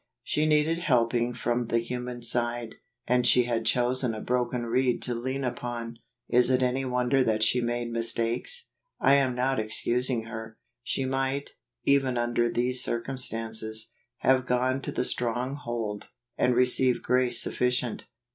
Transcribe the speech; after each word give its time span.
She 0.23 0.47
needed 0.47 0.79
helping 0.79 1.31
from 1.35 1.67
the 1.67 1.77
human 1.77 2.23
side; 2.23 2.73
and 3.05 3.27
she 3.27 3.43
had 3.43 3.67
chosen 3.67 4.15
a 4.15 4.19
broken 4.19 4.65
reed 4.65 4.99
to 5.03 5.13
lean 5.13 5.43
upon. 5.43 5.99
Is 6.27 6.49
it 6.49 6.63
any 6.63 6.85
wonder 6.85 7.23
that 7.23 7.43
she 7.43 7.61
made 7.61 7.93
mis¬ 7.93 8.15
takes? 8.15 8.71
I 8.99 9.13
am 9.13 9.35
not 9.35 9.59
excusing 9.59 10.23
her. 10.23 10.57
She 10.81 11.05
might, 11.05 11.51
even 11.83 12.17
under 12.17 12.49
these 12.49 12.83
circumstances, 12.83 13.91
have 14.21 14.47
gone 14.47 14.81
to 14.81 14.91
the 14.91 15.03
Stronghold, 15.03 16.07
and 16.35 16.55
received 16.55 17.03
grace 17.03 17.39
suffi¬ 17.43 17.67
cient. 17.67 18.05